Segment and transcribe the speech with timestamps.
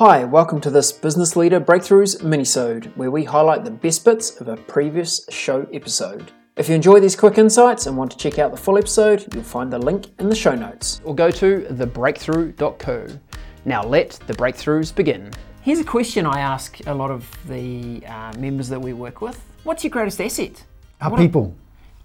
[0.00, 4.48] Hi, welcome to this Business Leader Breakthroughs minisode, where we highlight the best bits of
[4.48, 6.32] a previous show episode.
[6.56, 9.42] If you enjoy these quick insights and want to check out the full episode, you'll
[9.42, 11.02] find the link in the show notes.
[11.04, 13.08] Or go to thebreakthrough.co.
[13.66, 15.32] Now let the breakthroughs begin.
[15.60, 19.38] Here's a question I ask a lot of the uh, members that we work with
[19.64, 20.64] What's your greatest asset?
[21.02, 21.54] Our What- people.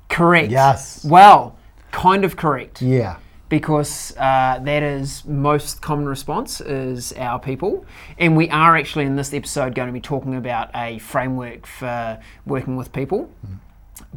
[0.10, 0.52] Correct.
[0.52, 1.06] Yes.
[1.06, 1.58] Well,
[1.92, 2.82] kind of correct.
[2.82, 3.20] Yeah.
[3.48, 7.86] Because uh, that is most common response is our people
[8.18, 12.20] and we are actually in this episode going to be talking about a framework for
[12.46, 13.30] working with people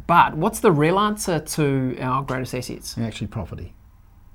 [0.07, 3.73] but what's the real answer to our greatest assets Actually, property.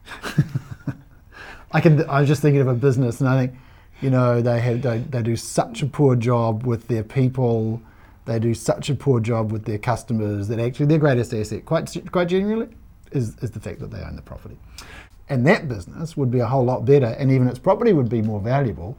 [1.73, 2.09] I can.
[2.09, 3.59] I was just thinking of a business, and I think,
[4.01, 7.83] you know, they have they, they do such a poor job with their people.
[8.27, 11.93] They do such a poor job with their customers that actually their greatest asset, quite
[12.11, 12.69] quite genuinely,
[13.15, 14.57] is is the fact that they own the property.
[15.29, 18.23] And that business would be a whole lot better, and even its property would be
[18.23, 18.99] more valuable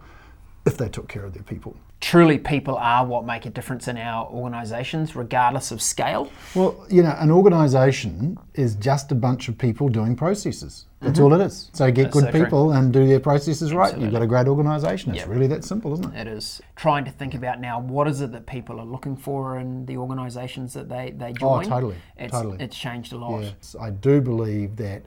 [0.66, 1.76] if they took care of their people.
[2.02, 7.02] truly people are what make a difference in our organizations regardless of scale Well, you
[7.04, 10.86] know, an organisation is just a bunch of people doing processes.
[11.02, 11.70] That's all it is.
[11.74, 12.44] So get good so true.
[12.44, 13.96] people and do their processes right.
[13.98, 15.12] You've got a great organisation.
[15.12, 15.30] It's Yep.
[15.30, 16.22] really that simple, isn't it?
[16.22, 19.60] it is trying to think about now what is it that people are looking for
[19.60, 22.58] in the organizations that they, they oh, join Oh, totally, it's, totally.
[22.60, 25.04] it's changed a lot Yes, I do believe that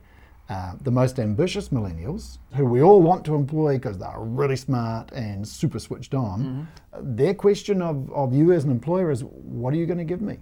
[0.49, 5.11] uh, the most ambitious millennials, who we all want to employ because they're really smart
[5.11, 7.15] and super switched on, Mm-hmm.
[7.15, 10.21] their question of, of you as an employer is, what are you going to give
[10.21, 10.37] me?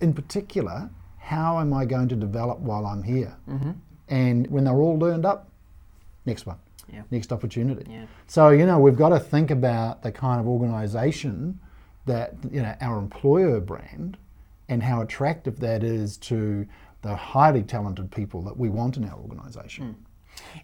[0.00, 3.34] In particular, how am I going to develop while I'm here?
[3.48, 3.70] Mm-hmm.
[4.08, 5.48] And when they're all learned up,
[6.26, 6.58] next one,
[6.92, 7.02] Yeah.
[7.10, 7.90] next opportunity.
[7.90, 8.04] Yeah.
[8.26, 11.58] So you know we've got to think about the kind of organisation
[12.06, 14.16] that you know our employer brand
[14.68, 16.66] and how attractive that is to
[17.02, 19.96] the highly talented people that we want in our organisation.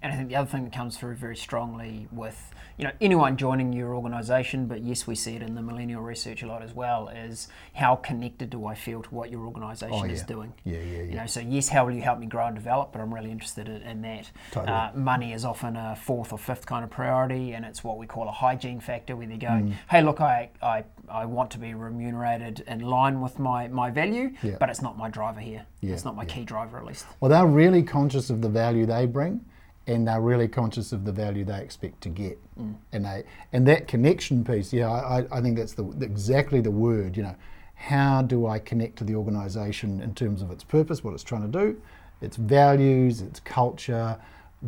[0.03, 3.37] And I think the other thing that comes through very strongly with you know anyone
[3.37, 6.73] joining your organisation, but yes, we see it in the millennial research a lot as
[6.73, 10.27] well, is how connected do I feel to what your organisation is yeah.
[10.27, 10.55] doing?
[10.65, 11.03] Yeah, yeah, yeah.
[11.03, 12.93] You know, so yes, how will you help me grow and develop?
[12.93, 14.31] But I'm really interested in, in that.
[14.53, 14.73] Totally.
[14.73, 18.07] Uh, money is often a fourth or fifth kind of priority, and it's what we
[18.07, 19.75] call a hygiene factor, where they go, Mm.
[19.91, 24.33] hey, look, I, I, I want to be remunerated in line with my, my value,
[24.43, 24.57] Yeah.
[24.61, 25.67] but it's not my driver here.
[25.81, 27.07] Yeah, It's not my key driver, at least.
[27.21, 29.45] Well, they're really conscious of the value they bring,
[29.87, 32.39] and they're really conscious of the value they expect to get.
[32.59, 32.75] Mm.
[32.93, 36.71] And they and that connection piece, yeah, I, I- I think that's the exactly the
[36.71, 37.17] word.
[37.17, 37.37] You know,
[37.75, 41.51] how do I connect to the organisation in terms of its purpose, what it's trying
[41.51, 41.81] to do,
[42.21, 44.17] its values, its culture.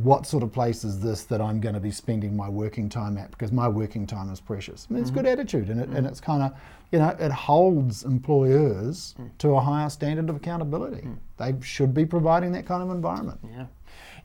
[0.02, 3.16] What sort of place is this that I'm going to be spending my working time
[3.16, 3.30] at?
[3.30, 4.86] Because my working time is precious.
[4.90, 5.40] I mean, it's good mm-hmm.
[5.40, 6.06] attitude, and it, and mm-hmm.
[6.06, 6.52] it's kind of,
[6.92, 9.30] you know, it holds employers mm.
[9.38, 11.02] to a higher standard of accountability.
[11.02, 11.16] Mm.
[11.38, 13.40] They should be providing that kind of environment.
[13.42, 13.66] Yeah.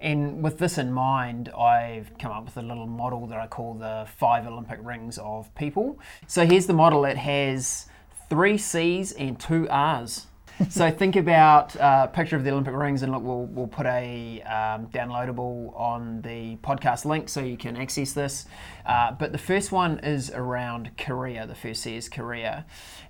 [0.01, 3.75] And with this in mind, I've come up with a little model that I call
[3.75, 5.99] the five Olympic rings of people.
[6.25, 7.87] So here's the model it has
[8.29, 10.25] three C's and two R's.
[10.69, 13.85] so think about uh, a picture of the Olympic rings, and look, we'll, we'll put
[13.85, 18.45] a um, downloadable on the podcast link so you can access this.
[18.85, 21.45] Uh, but the first one is around career.
[21.45, 22.66] The first C is career.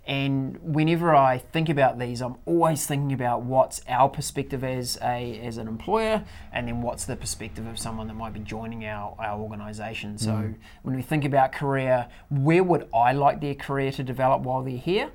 [0.05, 5.39] And whenever I think about these, I'm always thinking about what's our perspective as a
[5.39, 9.15] as an employer, and then what's the perspective of someone that might be joining our,
[9.19, 10.17] our organisation.
[10.17, 14.63] So when we think about career, where would I like their career to develop while
[14.63, 15.11] they're here?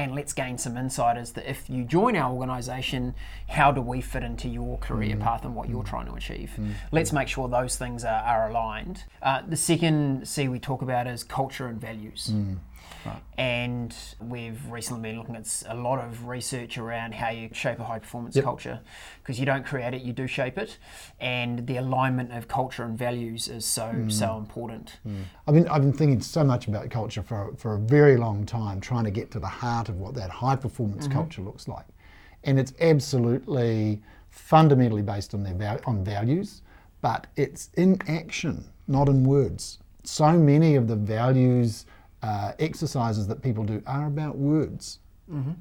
[0.00, 3.14] And let's gain some insight as to if you join our organisation,
[3.48, 5.20] how do we fit into your career mm.
[5.20, 5.88] path and what you're mm.
[5.88, 6.52] trying to achieve?
[6.58, 6.72] Mm.
[6.92, 9.04] Let's make sure those things are, are aligned.
[9.22, 12.32] Uh, the second C we talk about is culture and values.
[13.38, 17.84] And we've recently been looking at a lot of research around how you shape a
[17.84, 18.80] high performance culture
[19.22, 20.76] because you don't create it, you do shape it.
[21.18, 24.10] And the alignment of culture and values is so, hmm.
[24.10, 24.98] so important.
[25.04, 25.22] Hmm.
[25.46, 28.80] I've been, I've been thinking so much about culture for, for a very long time,
[28.80, 31.18] trying to get to the heart of what that high performance mm-hmm.
[31.18, 31.86] culture looks like.
[32.44, 36.62] And it's absolutely fundamentally based on, their val- on values,
[37.00, 39.78] but it's in action, not in words.
[40.04, 41.86] So many of the values
[42.22, 44.98] uh, exercises that people do are about words.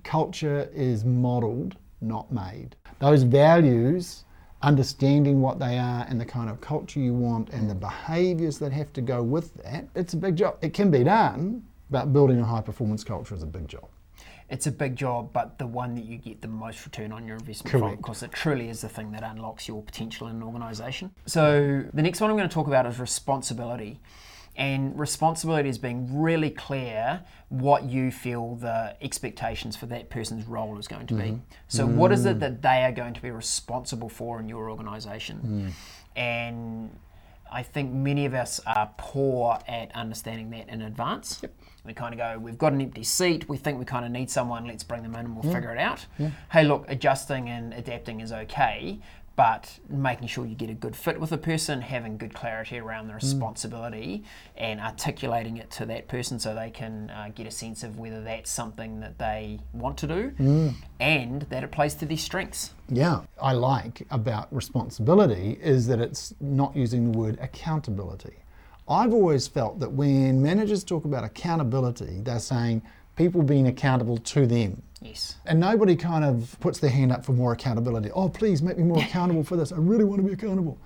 [0.03, 2.75] Culture is modeled, not made.
[2.99, 4.23] Those values
[4.61, 8.71] understanding what they are and the kind of culture you want and the behaviors that
[8.73, 10.57] have to go with that, it's a big job.
[10.61, 13.87] It can be done, but building a high performance culture is a big job.
[14.49, 17.37] it's a big job, but the one that you get the most return on your
[17.37, 21.11] investment from, because it truly is the thing that unlocks your potential in an organisation.
[21.27, 23.99] So the next one I'm going to talk about is responsibility.
[24.59, 30.77] And responsibility is being really clear what you feel the expectations for that person's role
[30.77, 31.23] is going to be.
[31.23, 31.39] Mm-hmm.
[31.69, 32.39] So, what is it mm.
[32.41, 35.73] that they are going to be responsible for in your organisation?
[36.17, 36.19] Mm.
[36.19, 36.89] And
[37.49, 41.41] I think many of us are poor at understanding that in advance.
[41.85, 44.29] We kind of go, we've got an empty seat, we think we kind of need
[44.29, 46.05] someone, let's bring them in and we'll figure it out.
[46.51, 48.99] Hey, look, adjusting and adapting is okay,
[49.39, 53.07] but making sure you get a good fit with a person, having good clarity around
[53.07, 54.21] the responsibility,
[54.57, 58.21] and articulating it to that person so they can uh, get a sense of whether
[58.21, 62.73] that's something that they want to do and that it plays to their strengths.
[62.89, 68.39] Yeah, I like about responsibility is that it's not using the word accountability.
[68.89, 72.81] I've always felt that when managers talk about accountability, they're saying
[73.19, 74.81] people being accountable to them.
[75.01, 75.35] Yes.
[75.45, 78.09] And nobody kind of puts their hand up for more accountability.
[78.11, 79.73] Oh, please make me more accountable for this.
[79.73, 80.79] I really want to be accountable.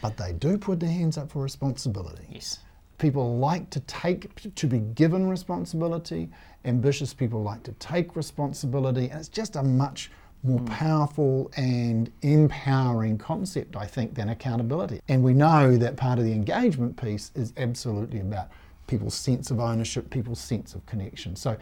[0.00, 2.22] But they do put their hands up for responsibility.
[2.30, 2.60] Yes.
[2.98, 6.30] People like to take, to be given responsibility.
[6.64, 9.08] Ambitious people like to take responsibility.
[9.08, 10.12] And it's just a much
[10.44, 10.66] more mm.
[10.66, 15.00] powerful and empowering concept, I think, than accountability.
[15.08, 18.48] And we know that part of the engagement piece is absolutely about
[18.86, 21.36] people's sense of ownership, people's sense of connection.
[21.36, 21.56] So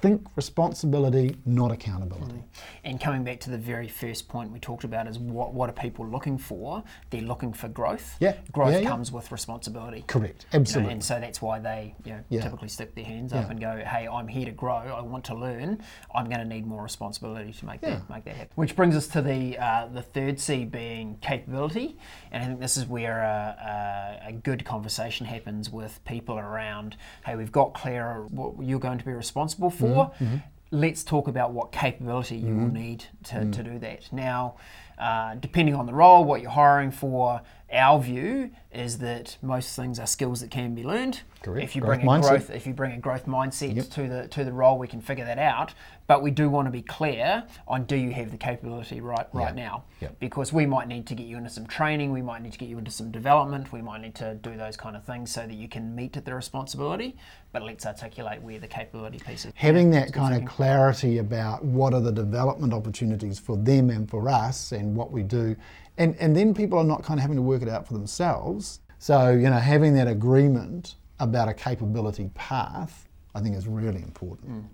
[0.00, 2.34] think responsibility, not accountability.
[2.34, 2.40] Hmm.
[2.84, 5.72] And coming back to the very first point we talked about is what what are
[5.72, 6.82] people looking for?
[7.10, 8.16] They're looking for growth.
[8.20, 8.36] Yeah.
[8.52, 8.88] Growth Yeah, yeah.
[8.88, 10.04] comes with responsibility.
[10.06, 10.92] Correct, You know, absolutely.
[10.92, 12.42] and so that's why they you know, Yeah.
[12.42, 14.74] typically stick their hands up and go, "Hey, I'm here to grow.
[14.76, 15.80] I want to learn.
[16.14, 19.06] I'm going to need more responsibility to make that make that happen." Which brings us
[19.08, 21.96] to the uh, the third C being capability,
[22.30, 26.96] and I think this is where a, a, a good conversation happens with people around,
[27.24, 30.24] "Hey, we've got clear what you're going to be responsible for." Mm-hmm.
[30.24, 30.36] Mm-hmm.
[30.70, 32.74] Let's talk about what capability you will mm-hmm.
[32.74, 34.12] need to, to do that.
[34.12, 34.56] Now,
[34.98, 37.40] uh, depending on the role, what you're hiring for,
[37.72, 41.20] our view is that most things are skills that can be learned.
[41.42, 41.64] Correct.
[41.64, 42.28] If you Growth bring a mindset.
[42.28, 45.24] growth, if you bring a growth mindset to the to the role, we can figure
[45.24, 45.72] that out.
[46.06, 49.54] But we do want to be clear on do you have the capability right right
[49.56, 49.62] Yeah.
[49.64, 49.84] now?
[50.00, 50.08] Yeah.
[50.18, 52.68] Because we might need to get you into some training, we might need to get
[52.68, 55.54] you into some development, we might need to do those kind of things so that
[55.54, 57.16] you can meet the responsibility.
[57.52, 59.52] But let's articulate where the capability piece is.
[59.54, 64.28] Having that kind of clarity about what are the development opportunities for them and for
[64.28, 65.56] us and what we do.
[65.98, 68.80] And, and then people are not kind of having to work it out for themselves.
[68.98, 74.66] So, you know, having that agreement about a capability path, I think is really important.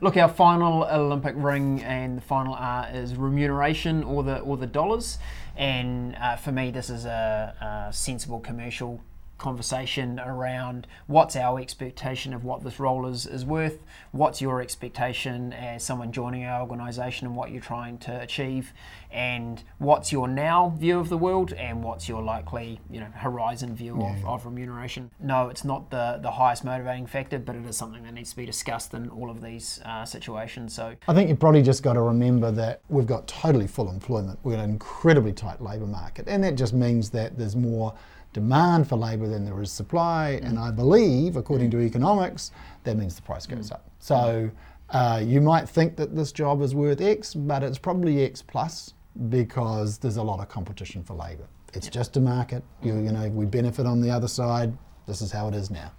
[0.00, 4.66] Look, our final Olympic ring and the final R is remuneration or the or the
[4.66, 5.18] dollars.
[5.56, 9.00] And uh, for me, this is a, a sensible commercial
[9.42, 15.52] conversation around what's our expectation of what this role is, is worth, what's your expectation
[15.52, 18.72] as someone joining our organisation and what you're trying to achieve,
[19.10, 23.74] and what's your now view of the world and what's your likely you know horizon
[23.74, 25.10] view of, of remuneration.
[25.18, 28.36] No, it's not the, the highest motivating factor, but it is something that needs to
[28.36, 30.72] be discussed in all of these uh, situations.
[30.72, 34.38] So I think you've probably just got to remember that we've got totally full employment.
[34.44, 37.92] We've got an incredibly tight labour market, and that just means that there's more
[38.32, 40.40] demand for labour than there is supply.
[40.42, 42.50] And I believe, according to economics,
[42.84, 43.90] that means the price goes up.
[43.98, 44.50] So
[44.90, 48.94] uh, you might think that this job is worth X, but it's probably X plus
[49.28, 51.46] because there's a lot of competition for labour.
[51.74, 52.62] It's just a market.
[52.82, 54.76] You, you know, we benefit on the other side.
[55.06, 55.92] This is how it is now.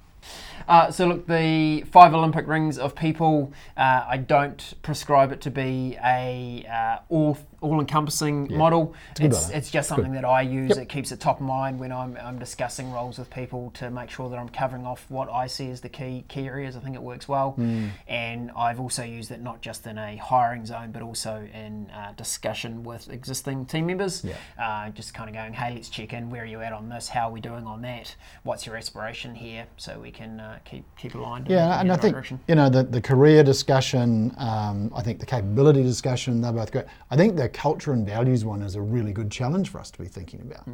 [0.68, 3.52] Uh, so look, the five Olympic rings of people.
[3.76, 8.94] Uh, I don't prescribe it to be a uh, all all encompassing model.
[9.16, 10.76] good It's, it's just something that I use.
[10.78, 14.10] It keeps it top of mind when I'm, I'm discussing roles with people to make
[14.10, 16.76] sure that I'm covering off what I see as the key key areas.
[16.76, 17.88] I think it works well, Hmm.
[18.08, 22.12] and I've also used it not just in a hiring zone, but also in uh,
[22.18, 24.26] discussion with existing team members.
[24.26, 24.36] Yeah.
[24.62, 26.30] Uh, just kind of going, hey, let's check in.
[26.30, 27.08] Where are you at on this?
[27.10, 28.16] How are we doing on that?
[28.44, 29.68] What's your aspiration here?
[29.78, 31.48] So we can uh, keep keep aligned.
[31.50, 32.40] Yeah, in and I think direction.
[32.48, 34.34] you know the, the career discussion.
[34.38, 36.42] Um, I think the capability discussion.
[36.42, 36.86] They're both great.
[37.12, 40.00] I think the culture and values one is a really good challenge for us to
[40.00, 40.68] be thinking about.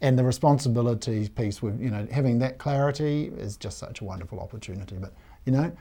[0.00, 4.40] And the responsibilities piece, with you know having that clarity is just such a wonderful
[4.40, 4.96] opportunity.
[4.96, 5.12] But
[5.44, 5.72] you know,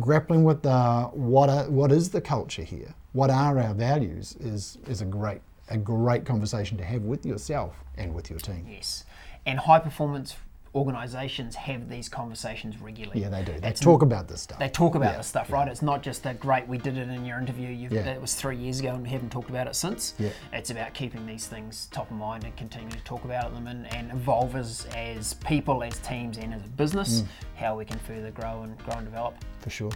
[0.00, 2.94] grappling with the what are, what is the culture here?
[3.12, 4.36] What are our values?
[4.40, 8.66] Is is a great a great conversation to have with yourself and with your team.
[8.68, 9.04] Yes,
[9.46, 10.36] and high performance
[10.74, 13.20] organisations have these conversations regularly.
[13.20, 13.58] Yeah, they do.
[13.60, 14.58] They It's talk about this stuff.
[14.58, 15.68] They talk about Yeah, this stuff, right?
[15.68, 16.66] It's not just that great.
[16.66, 17.68] We did it in your interview.
[17.68, 18.06] You've, Yeah.
[18.06, 20.14] It was three years ago, and we haven't talked about it since.
[20.18, 20.30] Yeah.
[20.52, 23.92] It's about keeping these things top of mind and continuing to talk about them and,
[23.94, 27.20] and evolve as, as people, as teams, and as a business.
[27.20, 27.26] Mm.
[27.56, 29.34] How we can further grow and grow and develop.
[29.60, 29.90] for sure.